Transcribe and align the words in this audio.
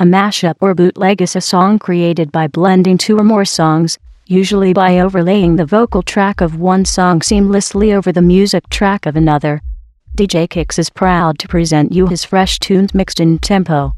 A 0.00 0.04
mashup 0.04 0.56
or 0.60 0.74
bootleg 0.74 1.22
is 1.22 1.36
a 1.36 1.40
song 1.40 1.78
created 1.78 2.32
by 2.32 2.48
blending 2.48 2.98
two 2.98 3.16
or 3.16 3.22
more 3.22 3.44
songs, 3.44 3.96
usually 4.26 4.72
by 4.72 4.98
overlaying 4.98 5.54
the 5.54 5.64
vocal 5.64 6.02
track 6.02 6.40
of 6.40 6.56
one 6.58 6.84
song 6.84 7.20
seamlessly 7.20 7.94
over 7.94 8.10
the 8.10 8.20
music 8.20 8.68
track 8.70 9.06
of 9.06 9.14
another. 9.14 9.62
DJ 10.16 10.48
Kix 10.48 10.80
is 10.80 10.90
proud 10.90 11.38
to 11.38 11.46
present 11.46 11.92
you 11.92 12.08
his 12.08 12.24
fresh 12.24 12.58
tunes 12.58 12.92
mixed 12.92 13.20
in 13.20 13.38
tempo. 13.38 13.92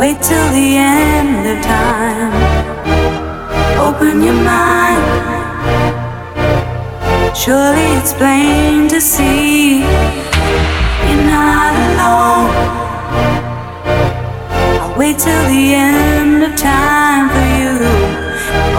Wait 0.00 0.16
till 0.22 0.48
the 0.52 0.78
end 0.78 1.46
of 1.46 1.62
time. 1.62 2.32
Open 3.86 4.22
your 4.22 4.32
mind. 4.32 5.04
Surely 7.36 7.84
it's 7.98 8.14
plain 8.14 8.88
to 8.88 8.98
see 8.98 9.80
you're 9.80 11.26
not 11.36 11.74
alone. 11.88 12.50
I'll 14.80 14.98
wait 14.98 15.18
till 15.18 15.44
the 15.54 15.74
end 15.74 16.44
of 16.44 16.56
time 16.56 17.28
for 17.34 17.46
you. 17.60 17.72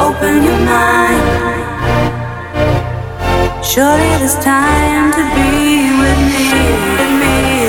Open 0.08 0.44
your 0.44 0.62
mind. 0.66 1.22
Surely 3.64 4.10
it's 4.26 4.44
time 4.44 5.12
to 5.14 5.24
be 5.36 5.92
with 6.02 6.22
me. 6.34 6.50
With 6.98 7.14
me. 7.22 7.61